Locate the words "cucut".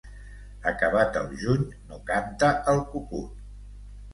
2.95-3.45